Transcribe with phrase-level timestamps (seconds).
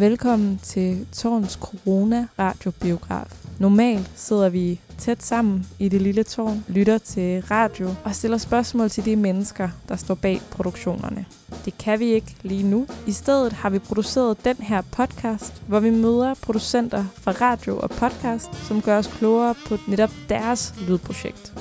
[0.00, 3.26] Velkommen til Tårns Corona Radiobiograf.
[3.58, 8.90] Normalt sidder vi tæt sammen i det lille tårn, lytter til radio og stiller spørgsmål
[8.90, 11.24] til de mennesker, der står bag produktionerne.
[11.64, 12.86] Det kan vi ikke lige nu.
[13.06, 17.90] I stedet har vi produceret den her podcast, hvor vi møder producenter fra radio og
[17.90, 21.52] podcast, som gør os klogere på netop deres lydprojekt.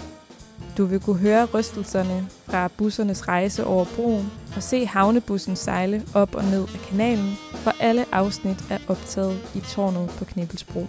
[0.78, 6.36] Du vil kunne høre rystelserne fra bussernes rejse over broen og se havnebussen sejle op
[6.36, 10.88] og ned af kanalen, for alle afsnit er optaget i tårnet på Knebelsbro.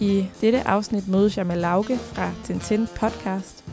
[0.00, 3.64] I dette afsnit mødes jeg med Lauke fra Tintin Podcast.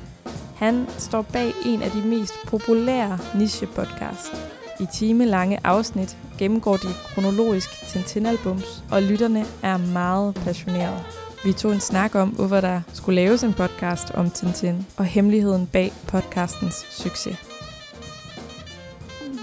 [0.56, 4.54] Han står bag en af de mest populære niche-podcast.
[4.80, 11.04] I timelange afsnit gennemgår de kronologisk Tintin-albums, og lytterne er meget passionerede.
[11.46, 15.68] Vi tog en snak om, hvorfor der skulle laves en podcast om Tintin, og hemmeligheden
[15.68, 17.53] bag podcastens succes.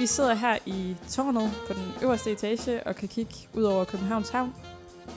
[0.01, 4.29] Vi sidder her i tårnet på den øverste etage og kan kigge ud over Københavns
[4.29, 4.55] Havn.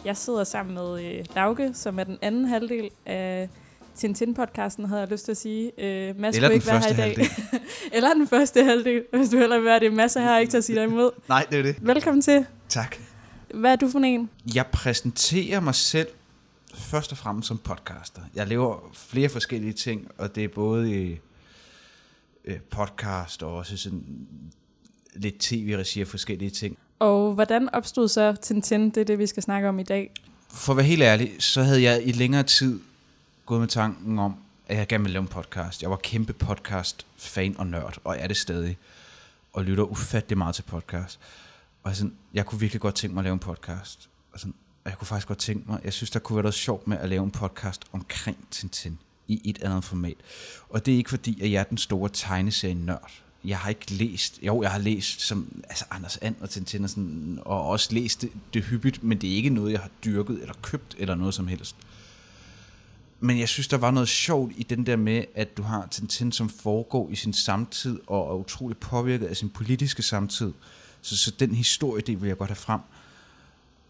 [0.06, 3.50] Jeg sidder sammen med øh, Lauke, som er den anden halvdel af
[3.96, 5.72] Tintin-podcasten, havde jeg lyst til at sige.
[5.78, 7.04] Øh, Mads Eller kunne den ikke være her i dag.
[7.06, 7.28] halvdel.
[7.96, 9.94] Eller den første halvdel, hvis du heller vil være det.
[9.94, 11.12] Masser her ikke til at sige dig imod.
[11.30, 11.76] Nej, det er det.
[11.88, 12.46] Velkommen til.
[12.70, 12.96] Tak.
[13.54, 14.30] Hvad er du for en?
[14.56, 16.08] Jeg præsenterer mig selv
[16.76, 18.22] først og fremmest som podcaster.
[18.36, 21.20] Jeg laver flere forskellige ting, og det er både i
[22.46, 24.04] øh, podcast og også sådan
[25.16, 26.78] lidt tv-regi og forskellige ting.
[27.00, 28.90] Og hvordan opstod så Tintin?
[28.90, 30.12] Det er det, vi skal snakke om i dag.
[30.50, 32.80] For at være helt ærlig, så havde jeg i længere tid
[33.46, 34.36] gået med tanken om,
[34.68, 35.82] at jeg gerne ville lave en podcast.
[35.82, 38.78] Jeg var kæmpe podcast-fan og nørd, og er det stadig.
[39.54, 41.20] Og lytter ufattelig meget til podcast.
[41.84, 44.10] Og sådan, jeg kunne virkelig godt tænke mig at lave en podcast.
[44.34, 46.56] Og sådan, og jeg kunne faktisk godt tænke mig, jeg synes, der kunne være noget
[46.56, 50.18] sjovt med at lave en podcast omkring Tintin i et andet format.
[50.70, 53.12] Og det er ikke fordi, at jeg er den store tegneserie-nørd.
[53.46, 56.90] Jeg har ikke læst, jo, jeg har læst som altså Anders And og Tintin og,
[56.90, 60.42] sådan, og også læst det, det hyppigt, men det er ikke noget, jeg har dyrket
[60.42, 61.76] eller købt eller noget som helst.
[63.20, 66.32] Men jeg synes, der var noget sjovt i den der med, at du har Tintin,
[66.32, 70.54] som foregår i sin samtid og er utrolig påvirket af sin politiske samtid.
[71.02, 72.80] Så, så den historie, det vil jeg godt have frem.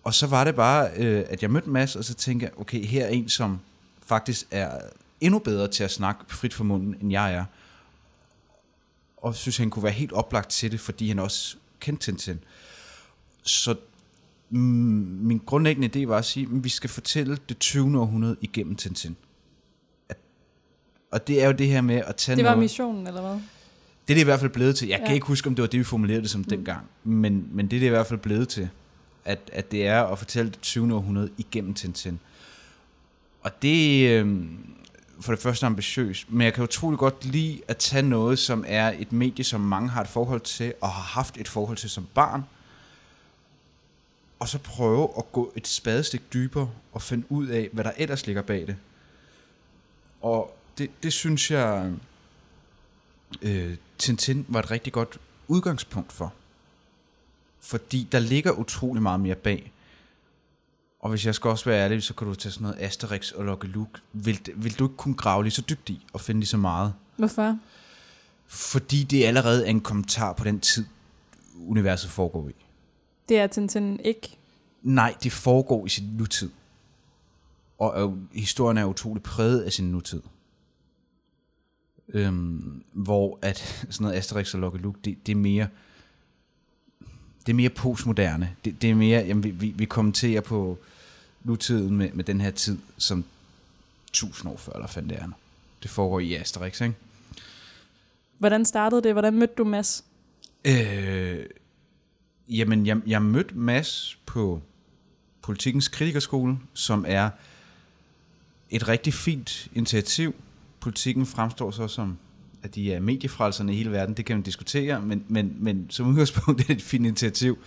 [0.03, 2.85] Og så var det bare, øh, at jeg mødte Mads, og så tænkte jeg, okay,
[2.85, 3.59] her er en, som
[4.05, 4.79] faktisk er
[5.21, 7.45] endnu bedre til at snakke frit for munden, end jeg er.
[9.23, 12.39] Og synes, han kunne være helt oplagt til det, fordi han også kendte Tintin.
[13.43, 13.75] Så
[14.49, 14.59] mm,
[15.21, 17.99] min grundlæggende idé var at sige, at vi skal fortælle det 20.
[17.99, 19.15] århundrede igennem Tintin.
[20.09, 20.17] At,
[21.11, 22.63] og det er jo det her med at tage Det var noget...
[22.63, 23.31] missionen, eller hvad?
[24.07, 24.87] Det er det i hvert fald blevet til.
[24.87, 25.13] Jeg kan Ja.
[25.13, 26.45] ikke huske, om det var det, vi formulerede det som mm.
[26.45, 26.87] dengang.
[27.03, 28.69] Men, men det er det i hvert fald blevet til.
[29.25, 30.95] At, at det er at fortælle det 20.
[30.95, 32.19] århundrede igennem Tintin.
[33.41, 34.37] Og det øh,
[35.23, 38.93] for det første ambitiøs, Men jeg kan utrolig godt lide at tage noget, som er
[38.99, 42.07] et medie, som mange har et forhold til, og har haft et forhold til som
[42.13, 42.43] barn.
[44.39, 48.25] Og så prøve at gå et spadestik dybere og finde ud af, hvad der ellers
[48.25, 48.75] ligger bag det.
[50.21, 51.91] Og det, det synes jeg
[53.41, 56.33] øh, Tintin var et rigtig godt udgangspunkt for.
[57.61, 59.72] Fordi der ligger utrolig meget mere bag.
[61.03, 63.45] Og hvis jeg skal også være ærlig, så kan du tage sådan noget Asterix og
[63.45, 64.01] Lucky Luke.
[64.13, 66.93] Vil, vil du ikke kunne grave lige så dybt i og finde lige så meget?
[67.15, 67.59] Hvorfor?
[68.47, 70.85] Fordi det allerede er en kommentar på den tid,
[71.55, 72.51] universet foregår i.
[73.29, 74.37] Det er Tintin ikke.
[74.81, 76.49] Nej, det foregår i sin nutid.
[77.77, 80.21] Og øh, historien er utrolig præget af sin nutid.
[82.13, 83.57] Øhm, hvor at
[83.89, 85.67] sådan noget Asterix og Lucky Luke, det, det er mere
[87.45, 88.55] det er mere postmoderne.
[88.65, 90.77] Det, det er mere, jamen, vi, vi, vi kommenterer på
[91.43, 93.25] nutiden med, med den her tid, som
[94.13, 95.27] tusind år før, eller fandt det er.
[95.83, 96.95] Det foregår i Asterix, ikke?
[98.37, 99.11] Hvordan startede det?
[99.11, 100.03] Hvordan mødte du Mads?
[100.65, 101.45] Øh,
[102.49, 104.61] jamen, jeg, jeg mødte Mads på
[105.41, 107.29] Politikens Kritikerskole, som er
[108.69, 110.35] et rigtig fint initiativ.
[110.79, 112.17] Politikken fremstår så som,
[112.63, 114.17] at de er mediefrelserne i hele verden.
[114.17, 117.57] Det kan man diskutere, men, men, men som udgangspunkt er det et fint initiativ.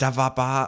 [0.00, 0.66] Der var bare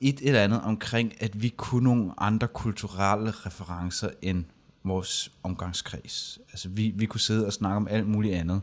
[0.00, 4.44] et eller andet omkring, at vi kunne nogle andre kulturelle referencer end
[4.84, 6.38] vores omgangskreds.
[6.52, 8.62] Altså, vi, vi kunne sidde og snakke om alt muligt andet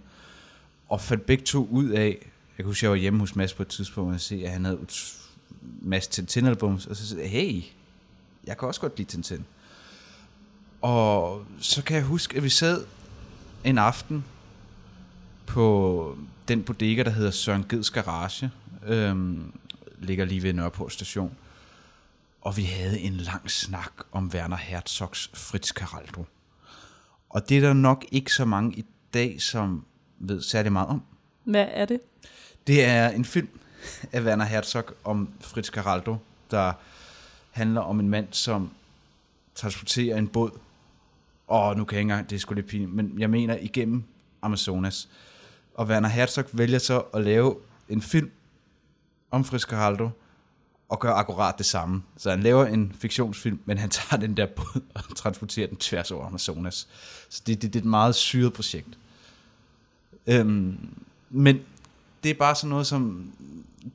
[0.89, 2.17] og fandt begge to ud af,
[2.57, 4.65] jeg kunne huske, jeg var hjemme hos Mads på et tidspunkt, og se, at han
[4.65, 5.19] havde ut-
[5.81, 7.63] masse Tintin-albums, og så sagde jeg, hey,
[8.47, 9.45] jeg kan også godt lide Tintin.
[10.81, 12.85] Og så kan jeg huske, at vi sad
[13.63, 14.25] en aften
[15.45, 16.17] på
[16.47, 18.51] den bodega, der hedder Søren Geds Garage,
[18.85, 19.53] øhm,
[19.99, 21.35] ligger lige ved Nørreport station,
[22.41, 26.25] og vi havde en lang snak om Werner Herzogs Fritz Caraldo.
[27.29, 29.85] Og det er der nok ikke så mange i dag, som
[30.19, 31.03] ved særlig meget om.
[31.43, 31.99] Hvad er det?
[32.67, 33.59] Det er en film,
[34.11, 36.17] af Werner Herzog om Fritz Caraldo,
[36.51, 36.73] der
[37.51, 38.71] handler om en mand, som
[39.55, 40.51] transporterer en båd.
[41.49, 44.03] Og nu kan jeg ikke engang, det er sgu lidt pinligt, men jeg mener igennem
[44.41, 45.09] Amazonas.
[45.73, 47.55] Og Werner Herzog vælger så at lave
[47.89, 48.31] en film
[49.31, 50.09] om Fritz Caraldo,
[50.89, 52.03] og gør akkurat det samme.
[52.17, 56.11] Så han laver en fiktionsfilm, men han tager den der båd og transporterer den tværs
[56.11, 56.87] over Amazonas.
[57.29, 58.97] Så det, det, det er et meget syret projekt.
[60.27, 60.77] Øhm,
[61.29, 61.59] men
[62.23, 63.31] det er bare sådan noget som,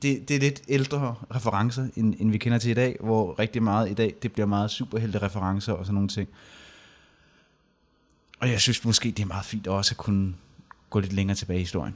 [0.01, 3.63] det, det er lidt ældre referencer, end, end vi kender til i dag, hvor rigtig
[3.63, 6.29] meget i dag, det bliver meget superhelte referencer og sådan nogle ting.
[8.39, 10.33] Og jeg synes måske, det er meget fint også at kunne
[10.89, 11.95] gå lidt længere tilbage i historien.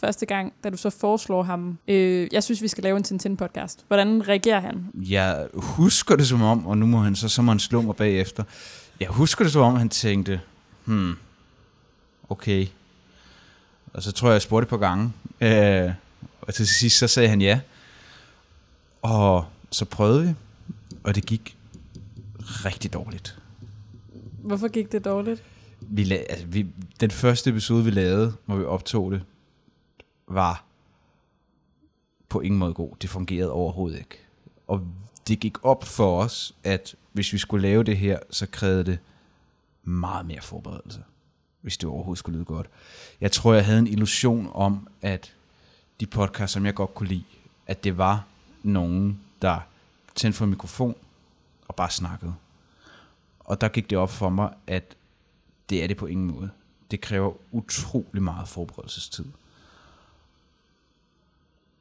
[0.00, 3.84] Første gang, da du så foreslår ham, øh, jeg synes, vi skal lave en Tintin-podcast.
[3.86, 4.86] Hvordan reagerer han?
[4.94, 7.96] Jeg husker det som om, og nu må han så, så må han slå mig
[7.96, 8.44] bagefter.
[9.00, 10.40] Jeg husker det som om, han tænkte,
[10.84, 11.16] hmm,
[12.28, 12.66] okay.
[13.92, 15.12] Og så tror jeg, jeg spurgte på gange.
[15.40, 15.90] Øh,
[16.40, 17.60] og til sidst så sagde han ja.
[19.02, 20.34] Og så prøvede vi,
[21.04, 21.56] og det gik
[22.38, 23.38] rigtig dårligt.
[24.42, 25.42] Hvorfor gik det dårligt?
[25.80, 26.66] Vi la- altså, vi,
[27.00, 29.22] den første episode, vi lavede, hvor vi optog det,
[30.28, 30.64] var
[32.28, 32.90] på ingen måde god.
[33.02, 34.18] Det fungerede overhovedet ikke.
[34.66, 34.86] Og
[35.28, 38.98] det gik op for os, at hvis vi skulle lave det her, så krævede det
[39.84, 41.02] meget mere forberedelse,
[41.60, 42.66] hvis det overhovedet skulle lyde godt.
[43.20, 45.34] Jeg tror, jeg havde en illusion om, at
[46.00, 47.24] de podcasts, som jeg godt kunne lide,
[47.66, 48.24] at det var
[48.62, 49.60] nogen, der
[50.14, 50.94] tændte for en mikrofon
[51.68, 52.34] og bare snakkede.
[53.50, 54.96] Og der gik det op for mig, at
[55.70, 56.50] det er det på ingen måde.
[56.90, 59.24] Det kræver utrolig meget forberedelsestid.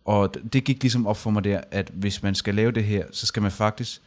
[0.06, 3.06] Og det gik ligesom op for mig der, at hvis man skal lave det her,
[3.12, 4.01] så skal man faktisk,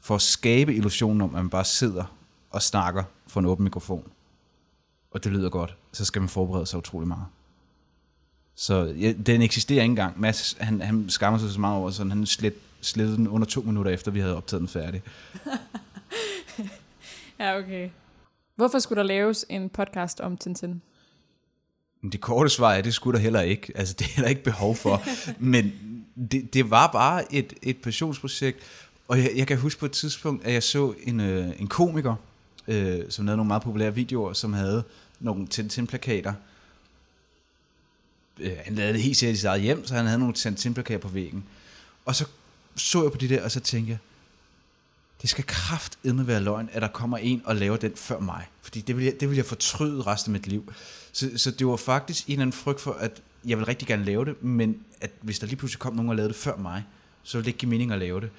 [0.00, 2.04] for at skabe illusionen om, at man bare sidder
[2.50, 4.10] og snakker for en åben mikrofon,
[5.10, 7.26] og det lyder godt, så skal man forberede sig utrolig meget.
[8.54, 10.20] Så ja, den eksisterer ikke engang.
[10.20, 13.60] Mads, han, han skammer sig så meget over, så han slet, slettede den under to
[13.60, 15.02] minutter efter, vi havde optaget den færdig.
[17.38, 17.90] ja, okay.
[18.56, 20.82] Hvorfor skulle der laves en podcast om Tintin?
[22.12, 23.72] Det korte svar er, det skulle der heller ikke.
[23.74, 25.02] Altså, det er der ikke behov for.
[25.52, 25.72] Men
[26.30, 28.58] det, det var bare et, et passionsprojekt.
[29.08, 32.14] Og jeg, jeg kan huske på et tidspunkt, at jeg så en, øh, en komiker,
[32.68, 34.84] øh, som lavede nogle meget populære videoer, som havde
[35.20, 36.32] nogle Tintin-plakater.
[38.40, 40.98] Øh, han lavede det helt sikkert i sit eget hjem, så han havde nogle Tintin-plakater
[40.98, 41.44] på væggen.
[42.04, 42.26] Og så
[42.76, 43.98] så jeg på de der, og så tænkte jeg,
[45.22, 48.46] det skal kraftedme være løgn, at der kommer en og laver den før mig.
[48.62, 50.72] Fordi det vil jeg, det vil jeg fortryde resten af mit liv.
[51.12, 54.04] Så, så det var faktisk en eller anden frygt for, at jeg vil rigtig gerne
[54.04, 56.84] lave det, men at hvis der lige pludselig kom nogen og lavede det før mig,
[57.22, 58.30] så ville det ikke give mening at lave det.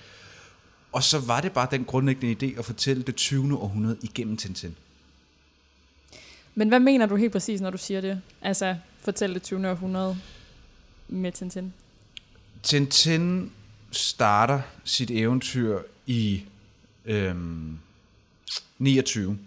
[0.91, 3.57] Og så var det bare den grundlæggende idé at fortælle det 20.
[3.57, 4.75] århundrede igennem Tintin.
[6.55, 8.21] Men hvad mener du helt præcis, når du siger det?
[8.41, 9.69] Altså, fortælle det 20.
[9.69, 10.17] århundrede
[11.07, 11.73] med Tintin?
[12.63, 13.51] Tintin
[13.91, 16.43] starter sit eventyr i
[17.09, 17.79] øhm,
[18.77, 19.39] 29.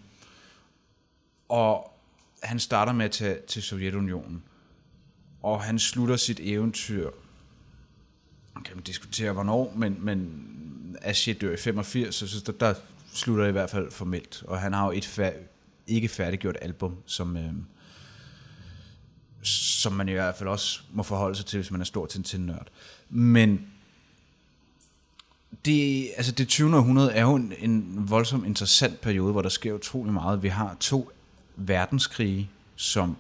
[1.49, 1.93] Og
[2.43, 4.43] han starter med at tage til Sovjetunionen.
[5.43, 7.11] Og han slutter sit eventyr,
[8.65, 12.75] kan man diskutere hvornår, men, men Aschie dør i 85, så der, der
[13.13, 14.43] slutter det i hvert fald formelt.
[14.47, 15.43] Og han har jo et fær-
[15.87, 17.65] ikke færdiggjort album, som, øhm,
[19.43, 22.41] som man i hvert fald også må forholde sig til, hvis man er stor til
[22.41, 22.69] en nørd.
[23.09, 23.67] Men
[25.65, 26.77] det, altså det 20.
[26.77, 30.43] århundrede er jo en, en voldsomt interessant periode, hvor der sker utrolig meget.
[30.43, 31.11] Vi har to
[31.57, 33.17] verdenskrige, som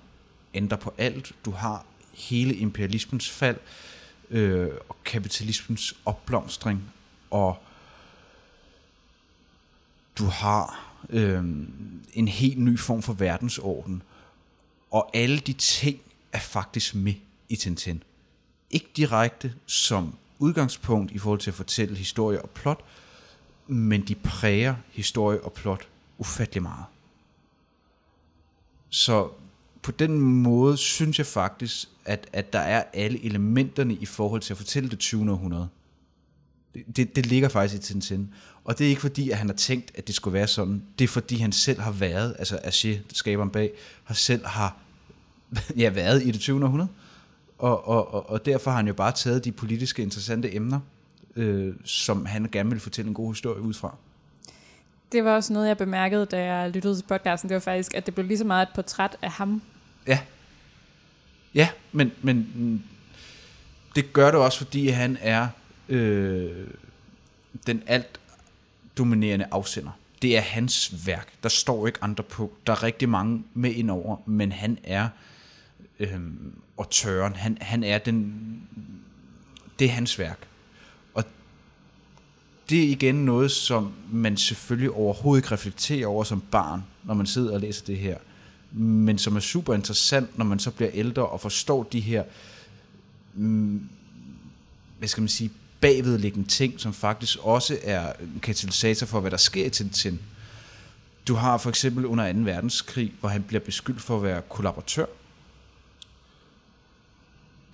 [0.55, 1.33] ændrer på alt.
[1.45, 1.85] Du har
[2.15, 3.57] hele imperialismens fald,
[4.31, 6.83] øh, og kapitalismens opblomstring,
[7.31, 7.63] og
[10.19, 11.45] du har øh,
[12.13, 14.03] en helt ny form for verdensorden.
[14.91, 16.01] Og alle de ting
[16.33, 17.15] er faktisk med
[17.49, 18.03] i Tintin.
[18.71, 22.85] Ikke direkte som udgangspunkt i forhold til at fortælle historie og plot,
[23.67, 26.85] men de præger historie og plot ufattelig meget.
[28.91, 29.29] Så
[29.83, 34.53] på den måde synes jeg faktisk, at, at der er alle elementerne i forhold til
[34.53, 35.31] at fortælle det 20.
[35.31, 35.69] århundrede.
[36.75, 38.35] Det, det, det ligger faktisk i Tintin.
[38.65, 40.83] Og det er ikke fordi, at han har tænkt, at det skulle være sådan.
[40.99, 43.71] Det er fordi, han selv har været, altså Aché, skaberen bag,
[44.05, 44.77] har selv har
[45.83, 46.65] ja, været i det 20.
[46.65, 46.89] århundrede.
[47.63, 50.81] Og, og, og, og derfor har han jo bare taget de politiske interessante emner,
[51.37, 53.95] øh, som han gerne vil fortælle en god historie ud fra.
[55.13, 57.49] Det var også noget, jeg bemærkede, da jeg lyttede til podcasten.
[57.49, 59.63] Det var faktisk, at det blev lige så meget et portræt af ham.
[60.07, 60.21] Ja.
[61.55, 62.85] Ja, men, men
[63.95, 65.49] det gør det også, fordi han er
[65.89, 66.67] øh,
[67.67, 68.21] den alt
[68.99, 69.91] dominerende afsender.
[70.23, 71.29] Det er hans værk.
[71.43, 72.53] Der står ikke andre på.
[72.67, 75.09] Der er rigtig mange med indover, men han er
[76.01, 77.37] øhm, og tøren.
[77.37, 78.35] Han, han er den,
[79.79, 80.39] det er hans værk.
[81.15, 81.25] Og
[82.71, 87.27] det er igen noget, som man selvfølgelig overhovedet ikke reflekterer over som barn, når man
[87.27, 88.17] sidder og læser det her.
[88.73, 92.25] Men som er super interessant, når man så bliver ældre og forstår de her,
[93.35, 93.89] mm,
[94.99, 99.37] hvad skal man sige, bagvedliggende ting, som faktisk også er en katalysator for, hvad der
[99.37, 100.21] sker i Tintin.
[101.29, 102.39] Du har for eksempel under 2.
[102.39, 105.07] verdenskrig, hvor han bliver beskyldt for at være kollaboratør.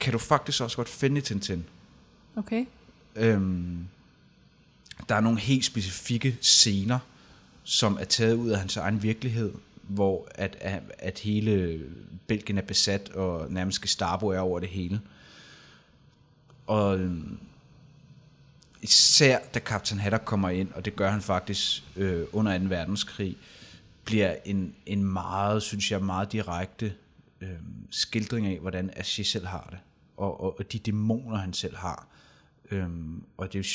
[0.01, 1.65] Kan du faktisk også godt finde Tintin.
[2.37, 2.67] Okay.
[3.17, 3.89] Øhm,
[5.09, 6.99] der er nogle helt specifikke scener,
[7.65, 9.53] som er taget ud af hans egen virkelighed,
[9.83, 11.85] hvor at, at, at hele
[12.27, 15.01] Belgien er besat, og nærmest Gestapo er over det hele.
[16.67, 17.39] Og øhm,
[18.83, 22.65] især da Captain Haddock kommer ind, og det gør han faktisk øh, under 2.
[22.65, 23.37] verdenskrig,
[24.05, 26.95] bliver en, en meget, synes jeg, meget direkte
[27.41, 27.49] øh,
[27.91, 29.79] skildring af, hvordan Ashi selv har det,
[30.19, 32.07] og, og, og de dæmoner, han selv har.
[32.71, 33.69] Øhm, og det er jo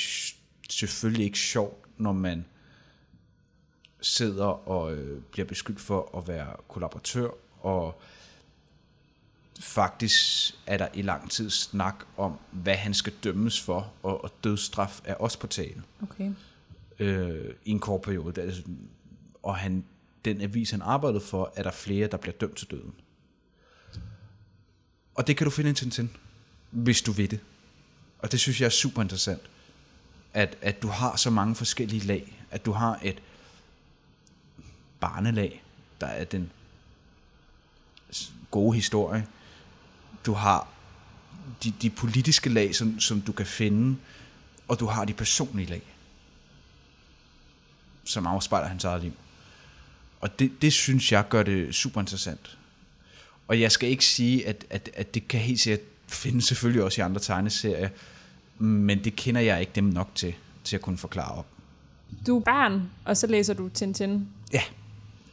[0.69, 2.45] selvfølgelig ikke sjovt, når man
[4.01, 8.01] sidder og øh, bliver beskyldt for at være kollaboratør, og
[9.59, 14.31] faktisk er der i lang tid snak om, hvad han skal dømmes for, og, og
[14.43, 15.85] dødsstraf er også på talen.
[16.03, 16.31] Okay.
[16.99, 18.41] Øh, I en kort periode.
[18.41, 18.53] Der,
[19.43, 19.85] og han,
[20.25, 22.93] den avis, han arbejdede for, er der flere, der bliver dømt til døden.
[25.15, 26.11] Og det kan du finde en Tintin,
[26.73, 27.39] hvis du vil det.
[28.19, 29.41] Og det synes jeg er super interessant.
[30.33, 32.39] At, at du har så mange forskellige lag.
[32.51, 33.21] At du har et
[34.99, 35.63] barnelag,
[36.01, 36.51] der er den
[38.51, 39.27] gode historie.
[40.25, 40.67] Du har
[41.63, 43.97] de, de politiske lag, som, som du kan finde,
[44.67, 45.81] og du har de personlige lag,
[48.03, 49.13] som afspejler hans eget liv.
[50.21, 52.57] Og det, det synes jeg gør det super interessant.
[53.47, 57.01] Og jeg skal ikke sige, at, at, at det kan helt sikkert findes selvfølgelig også
[57.01, 57.89] i andre tegneserier,
[58.57, 60.33] men det kender jeg ikke dem nok til,
[60.63, 61.45] til at kunne forklare op.
[62.27, 64.27] Du er barn, og så læser du Tintin.
[64.53, 64.61] Ja,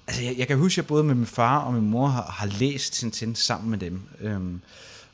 [0.07, 2.23] altså jeg, jeg kan huske, at jeg både med min far og min mor har,
[2.23, 4.03] har læst Tintin sammen med dem.
[4.21, 4.61] Øhm,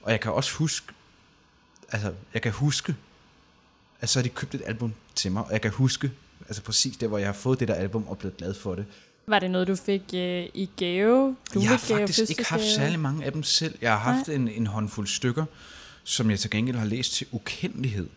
[0.02, 0.92] og jeg kan også huske,
[1.92, 2.94] altså jeg kan huske,
[4.00, 6.10] at så har de købt et album til mig, og jeg kan huske,
[6.48, 8.86] altså præcis der, hvor jeg har fået det der album og blevet glad for det.
[9.28, 11.36] Var det noget, du fik øh, i gave?
[11.54, 12.86] Du jeg har gave faktisk ikke haft fødselsdagsgave?
[12.86, 13.78] særlig mange af dem selv.
[13.80, 15.44] Jeg har haft en, en håndfuld stykker,
[16.04, 18.08] som jeg til gengæld har læst til ukendelighed.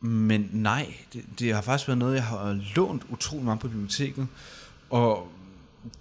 [0.00, 4.28] Men nej, det, det har faktisk været noget, jeg har lånt utrolig meget på biblioteket.
[4.90, 5.28] Og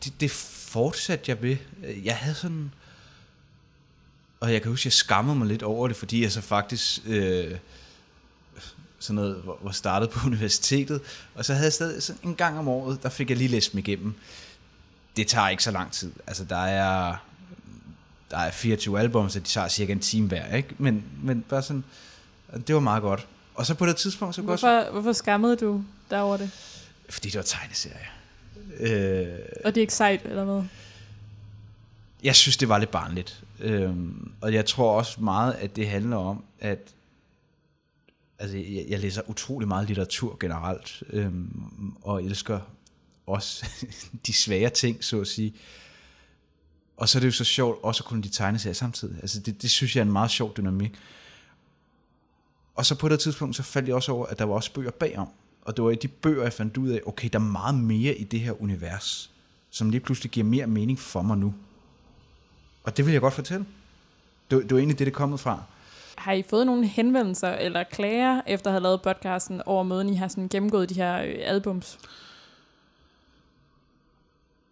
[0.04, 1.58] det, det fortsatte jeg ved.
[2.04, 2.72] Jeg havde sådan...
[4.40, 7.02] Og jeg kan huske, jeg skammede mig lidt over det, fordi jeg så faktisk...
[7.06, 7.58] Øh,
[9.06, 11.02] sådan noget, hvor hvor startede på universitetet,
[11.36, 13.72] og så havde jeg stadig sådan en gang om året, der fik jeg lige læst
[13.72, 14.14] dem igennem.
[15.18, 16.12] Det tager ikke så lang tid.
[16.28, 17.16] Altså, der er,
[18.32, 20.70] der er 24 album, så de tager cirka en time hver, ikke?
[20.78, 21.84] Men, men bare sådan,
[22.68, 23.28] det var meget godt.
[23.56, 26.38] Og så på det tidspunkt, så kunne jeg også, Hvorfor, hvorfor skammede du dig over
[26.38, 26.52] det?
[27.10, 28.06] fordi det var tegneserie.
[28.80, 30.64] Øh, Og det er ikke sejt, eller hvad?
[32.24, 33.44] jeg synes, det var lidt barnligt.
[33.60, 36.80] Øhm, og jeg tror også meget, at det handler om, at
[38.40, 42.60] altså, jeg, jeg læser utrolig meget litteratur generelt, øhm, og elsker
[43.28, 43.66] også
[44.28, 45.54] de svære ting, så at sige.
[46.98, 49.18] Og så er det jo så sjovt også at kunne de tegneserier samtidig.
[49.22, 50.94] Altså det, det synes jeg er en meget sjov dynamik.
[52.76, 54.92] Og så på det tidspunkt, så faldt jeg også over, at der var også bøger
[54.92, 55.30] bagom.
[55.62, 58.16] Og det var i de bøger, jeg fandt ud af, okay, der er meget mere
[58.16, 59.32] i det her univers,
[59.70, 61.54] som lige pludselig giver mere mening for mig nu.
[62.84, 63.66] Og det vil jeg godt fortælle.
[64.52, 65.64] Det, det var egentlig det, det er kommet fra.
[66.18, 70.16] Har I fået nogle henvendelser eller klager, efter at have lavet podcasten, over måden, I
[70.16, 72.00] har sådan gennemgået de her øh, albums?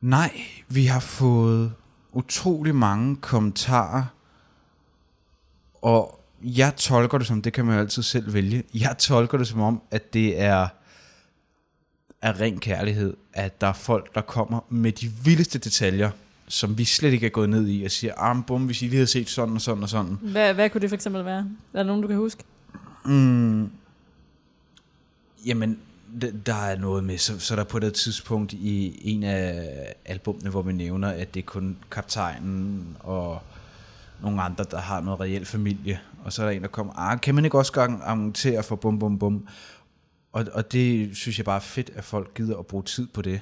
[0.01, 1.73] Nej, vi har fået
[2.11, 4.03] utrolig mange kommentarer,
[5.81, 9.47] og jeg tolker det som, det kan man jo altid selv vælge, jeg tolker det
[9.47, 10.67] som om, at det er
[12.21, 16.11] af ren kærlighed, at der er folk, der kommer med de vildeste detaljer,
[16.47, 18.95] som vi slet ikke er gået ned i, og siger, ah, bum, hvis I lige
[18.95, 20.17] havde set sådan og sådan og sådan.
[20.21, 21.47] Hvad, hvad kunne det for eksempel være?
[21.73, 22.43] Er der nogen, du kan huske?
[23.05, 23.69] Mm,
[25.45, 25.79] jamen,
[26.45, 30.49] der er noget med, så, så er der på det tidspunkt i en af albumene,
[30.49, 33.41] hvor vi nævner, at det er kun kaptajnen og
[34.21, 35.99] nogle andre, der har noget reelt familie.
[36.23, 38.75] Og så er der en, der kommer, ah, kan man ikke også gang argumentere for
[38.75, 39.47] bum bum bum?
[40.31, 43.21] Og, og det synes jeg bare er fedt, at folk gider at bruge tid på
[43.21, 43.41] det.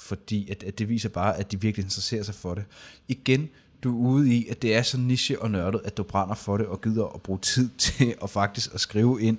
[0.00, 2.64] Fordi at, at det viser bare, at de virkelig interesserer sig for det.
[3.08, 3.48] Igen,
[3.82, 6.56] du er ude i, at det er så niche og nørdet, at du brænder for
[6.56, 9.38] det og gider at bruge tid til at faktisk at skrive ind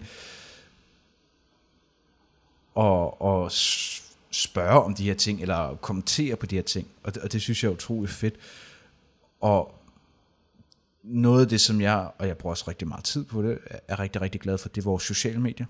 [2.76, 3.52] og, og
[4.32, 6.88] spørge om de her ting, eller kommentere på de her ting.
[7.04, 8.36] Og det, og det synes jeg er utrolig fedt.
[9.42, 9.76] Og
[11.04, 14.00] noget af det, som jeg, og jeg bruger også rigtig meget tid på det, er
[14.00, 15.66] rigtig, rigtig glad for, det er vores sociale medier.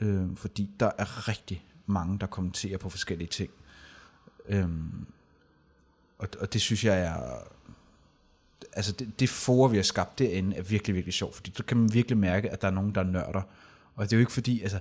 [0.00, 3.50] Øh, fordi der er rigtig mange, der kommenterer på forskellige ting.
[4.48, 5.06] Øhm,
[6.18, 7.16] og, og det synes jeg er...
[8.72, 11.76] Altså det, det for, vi har skabt derinde, er virkelig, virkelig sjovt, fordi så kan
[11.76, 13.42] man virkelig mærke, at der er nogen, der nørder.
[13.94, 14.80] Og det er jo ikke fordi, altså,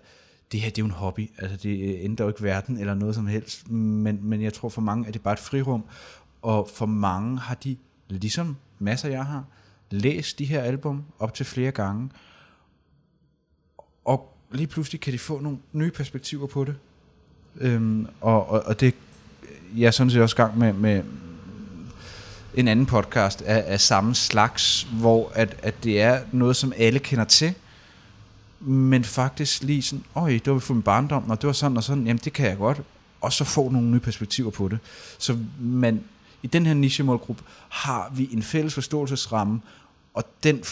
[0.52, 3.16] det her det er jo en hobby, altså det ændrer jo ikke verden eller noget
[3.16, 5.86] som helst, men, men jeg tror for mange at det bare et frirum,
[6.42, 7.78] og for mange har de,
[8.10, 9.46] ligesom masser jeg har,
[9.92, 12.10] læst de her album op til flere gange,
[14.06, 16.76] og lige pludselig kan de få nogle nye perspektiver på det.
[17.56, 18.96] Øhm, og, og, og det
[19.78, 21.04] jeg er sådan set også gang med, med
[22.56, 27.00] en anden podcast af, af samme slags, hvor at, at det er noget, som alle
[27.00, 27.54] kender til,
[28.60, 31.84] men faktisk lige sådan, øj, det var for min barndom, og det var sådan og
[31.84, 32.82] sådan, jamen det kan jeg godt,
[33.22, 34.80] og så få nogle nye perspektiver på det.
[35.18, 36.04] Så man,
[36.44, 39.62] i den her nichemålgruppe har vi en fælles forståelsesramme,
[40.14, 40.64] og den,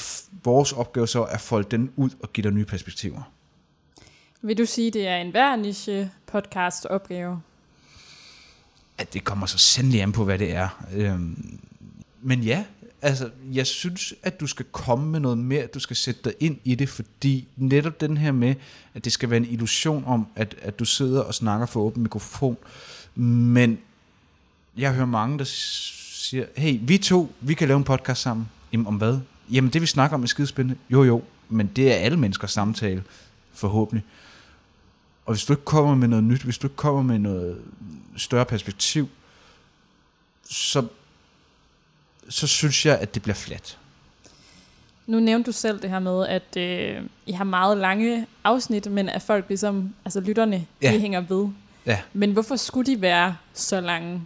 [0.44, 3.22] vores opgave så er at folde den ud og give dig nye perspektiver.
[4.42, 7.42] Vil du sige, det er en hver niche podcast opgave?
[8.98, 10.86] At det kommer så sandelig an på, hvad det er.
[10.96, 11.60] Øhm,
[12.22, 12.64] men ja,
[13.02, 16.58] altså, jeg synes, at du skal komme med noget mere, du skal sætte dig ind
[16.64, 18.56] i det, fordi netop den her med,
[18.94, 22.04] at det skal være en illusion om, at, at du sidder og snakker for åben
[22.04, 22.58] mikrofon,
[23.16, 23.80] men
[24.78, 28.50] jeg hører mange, der siger, hey, vi to, vi kan lave en podcast sammen.
[28.74, 29.20] Jamen, om hvad?
[29.52, 30.80] Jamen, det vi snakker om er skidespændende.
[30.90, 33.04] Jo, jo, men det er alle menneskers samtale,
[33.54, 34.04] forhåbentlig.
[35.26, 37.62] Og hvis du ikke kommer med noget nyt, hvis du ikke kommer med noget
[38.18, 39.10] større perspektiv,
[40.50, 40.88] så,
[42.30, 43.78] så synes jeg, at det bliver fladt.
[45.08, 49.10] Nu nævnte du selv det her med, at øh, I har meget lange afsnit, men
[49.10, 50.94] at folk ligesom, altså lytterne, ja.
[50.94, 51.48] de hænger ved.
[51.86, 52.00] Ja.
[52.14, 54.22] Men hvorfor skulle de være så lange?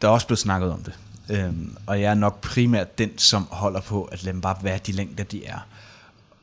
[0.00, 0.98] Der er også blevet snakket om det.
[1.30, 4.78] Øhm, og jeg er nok primært den, som holder på, at lade dem bare være
[4.78, 5.66] de længder, de er.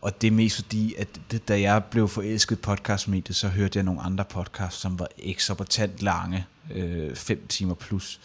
[0.02, 3.84] Og det er mest fordi, at det, da jeg blev forelsket podcastmediet, så hørte jeg
[3.84, 8.20] nogle andre podcasts, som var eksorbitant lange, øh, fem timer plus.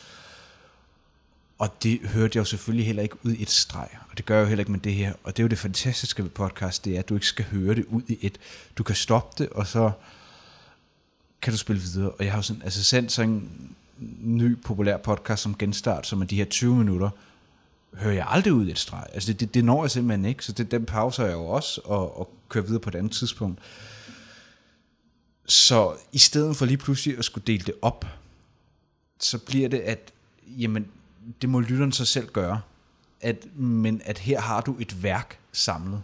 [1.58, 4.36] Og det hørte jeg jo selvfølgelig heller ikke ud i et streg, og det gør
[4.36, 5.12] jeg jo heller ikke med det her.
[5.24, 7.74] Og det er jo det fantastiske ved podcast, det er, at du ikke skal høre
[7.74, 8.38] det ud i et.
[8.78, 9.90] Du kan stoppe det, og så
[11.42, 12.10] kan du spille videre.
[12.10, 13.76] Og jeg har jo sådan, altså sendt sådan en
[14.22, 17.10] ny populær podcast som Genstart, som er de her 20 minutter,
[17.96, 19.06] hører jeg aldrig ud i et streg.
[19.12, 21.80] Altså det, det, det når jeg simpelthen ikke, så det, den pauser jeg jo også,
[21.84, 23.60] og, og kører videre på et andet tidspunkt.
[25.46, 28.06] Så i stedet for lige pludselig at skulle dele det op,
[29.20, 30.12] så bliver det, at
[30.46, 30.86] jamen,
[31.42, 32.60] det må lytteren sig selv gøre.
[33.20, 36.02] At, men at her har du et værk samlet.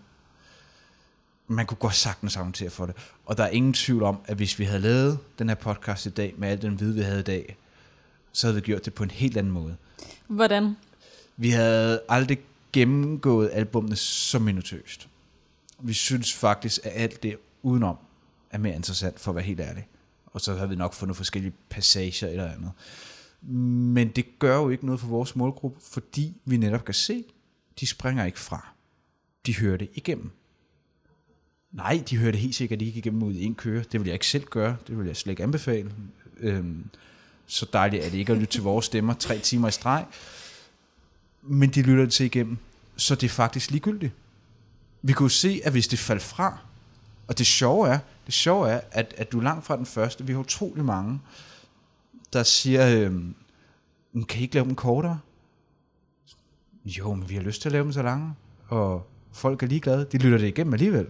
[1.48, 2.94] Man kunne godt sagtens argumentere for det.
[3.26, 6.10] Og der er ingen tvivl om, at hvis vi havde lavet den her podcast i
[6.10, 7.56] dag, med al den viden, vi havde i dag,
[8.32, 9.76] så havde vi gjort det på en helt anden måde.
[10.26, 10.76] Hvordan?
[11.40, 12.38] Vi havde aldrig
[12.72, 15.08] gennemgået albumene så minutøst.
[15.78, 17.96] Vi synes faktisk, at alt det udenom
[18.50, 19.88] er mere interessant, for at være helt ærlig.
[20.26, 22.72] Og så har vi nok fundet forskellige passager eller andet.
[23.92, 27.24] Men det gør jo ikke noget for vores målgruppe, fordi vi netop kan se,
[27.80, 28.68] de springer ikke fra.
[29.46, 30.30] De hører det igennem.
[31.72, 33.84] Nej, de hører det helt sikkert ikke igennem ud i en køre.
[33.92, 34.76] Det vil jeg ikke selv gøre.
[34.86, 35.92] Det vil jeg slet ikke anbefale.
[36.38, 36.90] Øhm,
[37.46, 40.06] så dejligt er det ikke at lytte til vores stemmer tre timer i streg.
[41.42, 42.58] Men de lytter det til igennem.
[42.96, 44.12] Så det er faktisk ligegyldigt.
[45.02, 46.58] Vi kunne se, at hvis det faldt fra,
[47.28, 50.26] og det sjove er, det sjove er at, at du er langt fra den første.
[50.26, 51.20] Vi har utrolig mange,
[52.32, 53.12] der siger, øh,
[54.28, 55.18] kan I ikke lave dem kortere?
[56.84, 58.34] Jo, men vi har lyst til at lave dem så lange.
[58.68, 60.06] Og folk er ligeglade.
[60.12, 61.06] De lytter det igennem alligevel.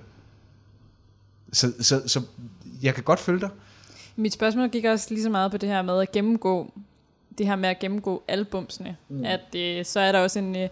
[1.53, 2.23] Så, så, så
[2.83, 3.51] jeg kan godt følge dig.
[4.17, 6.73] Mit spørgsmål gik også lige så meget på det her med at gennemgå
[7.39, 8.97] det her med at gennemgå albumsene.
[9.09, 9.25] Mm.
[9.25, 10.69] At øh, så er der også en, øh,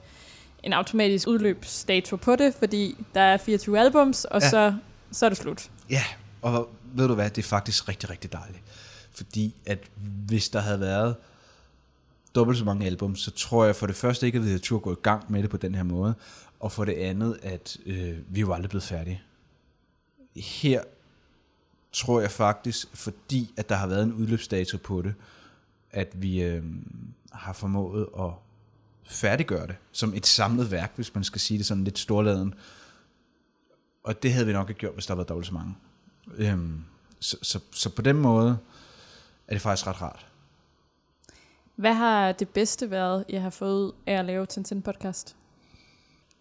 [0.62, 4.50] en automatisk udløbsdato på det, fordi der er 24 albums, og ja.
[4.50, 4.74] så,
[5.12, 5.70] så er det slut.
[5.90, 6.02] Ja,
[6.42, 8.62] og ved du hvad, det er faktisk rigtig, rigtig dejligt.
[9.12, 9.78] Fordi at
[10.26, 11.16] hvis der havde været
[12.34, 14.78] dobbelt så mange album, så tror jeg for det første ikke, at vi havde tur
[14.78, 16.14] gå i gang med det på den her måde,
[16.60, 19.22] og for det andet, at øh, vi jo aldrig blevet færdige.
[20.36, 20.82] Her
[21.92, 25.14] tror jeg faktisk, fordi at der har været en udløbsdato på det,
[25.90, 26.62] at vi øh,
[27.32, 28.30] har formået at
[29.04, 32.54] færdiggøre det som et samlet værk, hvis man skal sige det sådan lidt storladen.
[34.04, 35.74] Og det havde vi nok ikke gjort, hvis der var dobbelt så mange.
[36.36, 36.84] Øhm,
[37.20, 38.58] så, så, så på den måde
[39.48, 40.26] er det faktisk ret rart.
[41.76, 45.36] Hvad har det bedste været, jeg har fået af at lave Tintin podcast?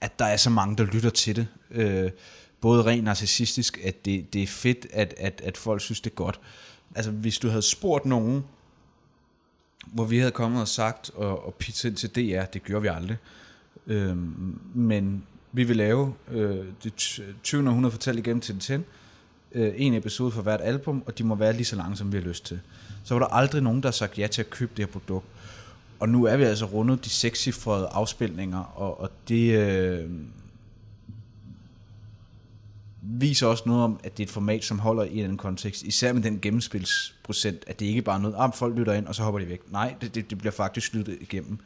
[0.02, 1.48] At der er så mange, der lytter til det.
[1.72, 2.12] Øh,
[2.62, 6.16] både rent narcissistisk, at det, det er fedt, at, at, at folk synes, det er
[6.16, 6.40] godt.
[6.96, 8.46] Altså, hvis du havde spurgt nogen,
[9.94, 12.88] hvor vi havde kommet og sagt og, og pitchet ind til DR, det gjorde vi
[12.88, 13.18] aldrig.
[13.88, 17.68] Øhm, men Vi vil lave øh, det 20.
[17.70, 18.86] århundrede fortalt igennem til den
[19.52, 22.18] øh, en episode for hvert album, og de må være lige så lange, som vi
[22.18, 22.60] har lyst til.
[23.04, 25.26] Så var der aldrig nogen, der har sagt ja til at købe det her produkt.
[26.00, 30.10] Og nu er vi altså rundet de sekscifrede afspilninger, og, og det øh,
[33.10, 36.14] viser også noget om, at det er et format, som holder i en kontekst, især
[36.14, 39.24] med den gennemspilsprocent, at det ikke bare er noget, ah, folk lytter ind, og så
[39.24, 39.72] hopper de væk.
[39.72, 41.60] Nej, det, det, det bliver faktisk lyttet igennem.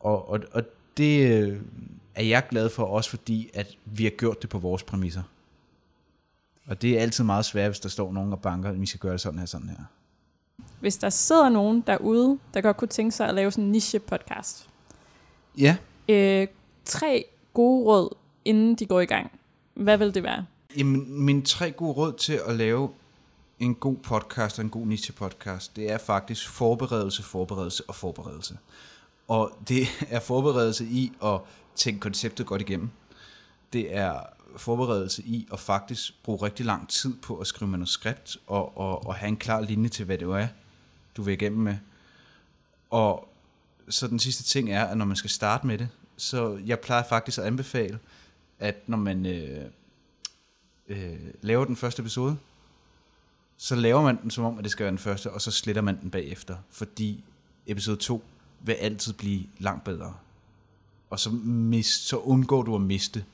[0.00, 0.62] Og, og, og
[0.96, 1.60] det øh,
[2.14, 5.22] er jeg glad for, også fordi, at vi har gjort det på vores præmisser.
[6.66, 9.00] Og det er altid meget svært, hvis der står nogen og banker, at vi skal
[9.00, 9.84] gøre det sådan her, sådan her.
[10.80, 14.68] Hvis der sidder nogen derude, der godt kunne tænke sig at lave sådan en niche-podcast.
[15.58, 15.76] Ja.
[16.08, 16.46] Øh,
[16.84, 19.30] tre gode råd, inden de går i gang.
[19.76, 20.46] Hvad vil det være?
[20.76, 22.90] Jamen, mine tre gode råd til at lave
[23.58, 28.58] en god podcast og en god niche-podcast, det er faktisk forberedelse, forberedelse og forberedelse.
[29.28, 31.40] Og det er forberedelse i at
[31.74, 32.90] tænke konceptet godt igennem.
[33.72, 34.20] Det er
[34.56, 39.14] forberedelse i at faktisk bruge rigtig lang tid på at skrive manuskript og, og, og
[39.14, 40.48] have en klar linje til, hvad det er,
[41.16, 41.76] du vil igennem med.
[42.90, 43.28] Og
[43.88, 47.02] så den sidste ting er, at når man skal starte med det, så jeg plejer
[47.08, 47.98] faktisk at anbefale,
[48.58, 49.64] at når man øh,
[50.88, 52.36] øh, laver den første episode,
[53.56, 55.82] så laver man den som om, at det skal være den første, og så sletter
[55.82, 57.24] man den bagefter, fordi
[57.66, 58.24] episode 2
[58.60, 60.14] vil altid blive langt bedre.
[61.10, 63.24] Og så, mis, så undgår du at miste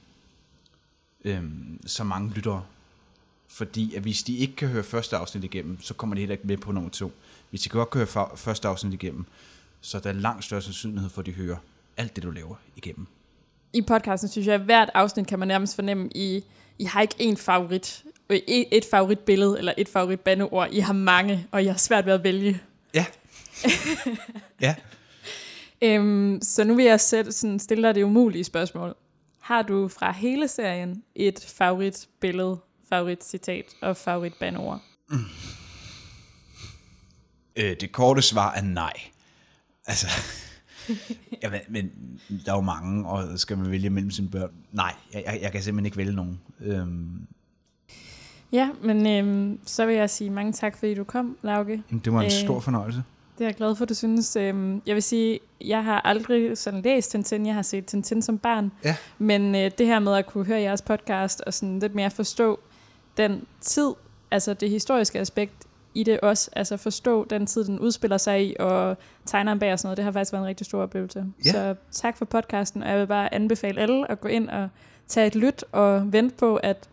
[1.24, 1.44] øh,
[1.86, 2.64] så mange lyttere.
[3.48, 6.46] Fordi at hvis de ikke kan høre første afsnit igennem, så kommer de heller ikke
[6.46, 7.12] med på nummer to.
[7.50, 9.24] Hvis de godt kan høre første afsnit igennem,
[9.80, 11.56] så er der langt større sandsynlighed for, at de hører
[11.96, 13.06] alt det, du laver igennem.
[13.72, 16.44] I podcasten synes jeg, at hvert afsnit kan man nærmest fornemme, I,
[16.78, 18.04] I har ikke én favorit,
[18.46, 20.68] et favoritbillede eller et favoritbandeord.
[20.72, 22.60] I har mange, og I har svært ved at vælge.
[22.94, 23.06] Ja.
[24.60, 24.74] ja.
[25.82, 28.94] Øhm, så nu vil jeg sætte, sådan, stille dig det umulige spørgsmål.
[29.40, 32.58] Har du fra hele serien et favoritbillede,
[32.88, 34.80] favoritcitat og favoritbanord?
[35.08, 35.18] Mm.
[37.56, 38.92] Øh, det korte svar er nej.
[39.86, 40.06] Altså,
[41.42, 41.90] ja, men, men
[42.46, 44.50] der er jo mange, og skal man vælge mellem sine børn?
[44.72, 46.40] Nej, jeg, jeg, jeg kan simpelthen ikke vælge nogen.
[46.60, 47.26] Øhm.
[48.52, 51.82] Ja, men øhm, så vil jeg sige mange tak, fordi du kom, Lauke.
[51.90, 53.02] Jamen, det var en øh, stor fornøjelse.
[53.38, 54.36] Det er jeg glad for, du synes.
[54.36, 57.46] Øhm, jeg vil sige, jeg har aldrig sådan læst Tintin.
[57.46, 58.72] Jeg har set Tintin som barn.
[58.84, 58.96] Ja.
[59.18, 62.60] Men øh, det her med at kunne høre jeres podcast og sådan lidt mere forstå
[63.16, 63.90] den tid,
[64.30, 68.56] altså det historiske aspekt i det også, altså forstå den tid, den udspiller sig i,
[68.58, 71.24] og tegner bag og sådan noget, det har faktisk været en rigtig stor oplevelse.
[71.44, 71.50] Ja.
[71.50, 74.68] Så tak for podcasten, og jeg vil bare anbefale alle at gå ind og
[75.08, 76.88] tage et lyt og vente på, at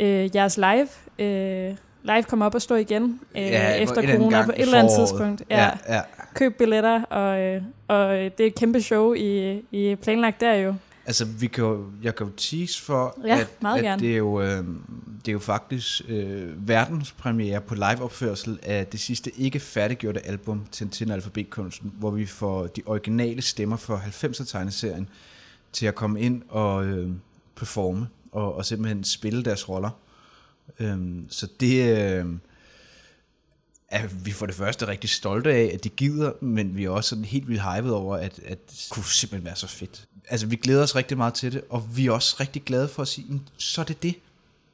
[0.00, 0.88] øh, jeres live
[1.18, 4.92] øh, live kommer op og stå igen øh, ja, efter corona på et eller andet
[4.98, 5.42] tidspunkt.
[5.50, 5.64] Ja.
[5.64, 6.00] Ja, ja.
[6.34, 10.74] Køb billetter, og, øh, og det er et kæmpe show, I, I planlagt der jo.
[11.10, 14.40] Altså, vi kan jo, jeg kan jo tease for, ja, at, at det, er jo,
[14.40, 14.64] øh,
[15.24, 21.10] det er jo faktisk øh, verdenspremiere på liveopførsel af det sidste ikke færdiggjorte album, Tintin
[21.10, 25.04] Alfabetkunsten, hvor vi får de originale stemmer for 90'er-tegneserien
[25.72, 27.10] til at komme ind og øh,
[27.56, 29.90] performe og, og simpelthen spille deres roller.
[30.80, 32.26] Øhm, så det øh,
[33.90, 37.08] er vi for det første rigtig stolte af, at de gider, men vi er også
[37.08, 40.04] sådan helt vildt hyped over, at, at det kunne simpelthen være så fedt.
[40.28, 43.02] Altså, vi glæder os rigtig meget til det, og vi er også rigtig glade for
[43.02, 44.14] at sige, så er det det.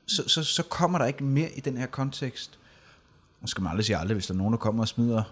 [0.07, 2.59] Så, så, så kommer der ikke mere i den her kontekst.
[3.41, 5.23] Nu skal man aldrig sige aldrig, hvis der er nogen, der kommer og smider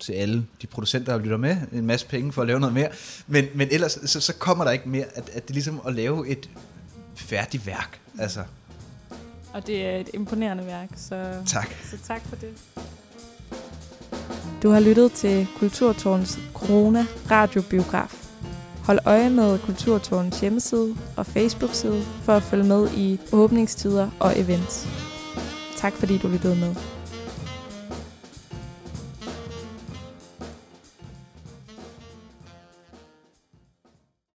[0.00, 2.88] til alle de producenter, der lytter med, en masse penge for at lave noget mere.
[3.26, 5.94] Men, men ellers, så, så kommer der ikke mere, at, at det er ligesom at
[5.94, 6.50] lave et
[7.14, 8.00] færdigt værk.
[8.18, 8.44] Altså,
[9.52, 12.54] og det er et imponerende værk, så tak, så tak for det.
[14.62, 18.28] Du har lyttet til Kulturtårns Corona Radiobiograf.
[18.84, 24.88] Hold øje med Kulturtårns hjemmeside og Facebook-side for at følge med i åbningstider og events.
[25.76, 26.74] Tak fordi du lyttede med.